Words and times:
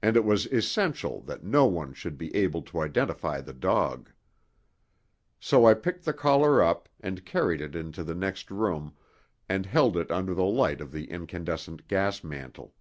And 0.00 0.16
it 0.16 0.24
was 0.24 0.46
essential 0.46 1.20
that 1.22 1.42
no 1.42 1.66
one 1.66 1.94
should 1.94 2.16
be 2.16 2.32
able 2.32 2.62
to 2.62 2.78
identify 2.80 3.40
the 3.40 3.52
dog. 3.52 4.08
So 5.40 5.66
I 5.66 5.74
picked 5.74 6.04
the 6.04 6.12
collar 6.12 6.62
up 6.62 6.88
and 7.00 7.26
carried 7.26 7.60
it 7.60 7.74
into 7.74 8.04
the 8.04 8.14
next 8.14 8.52
room 8.52 8.94
and 9.48 9.66
held 9.66 9.96
it 9.96 10.12
under 10.12 10.32
the 10.32 10.44
light 10.44 10.80
of 10.80 10.92
the 10.92 11.10
incandescent 11.10 11.88
gas 11.88 12.22
mantle. 12.22 12.72